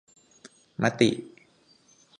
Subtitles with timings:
[0.83, 1.09] มติ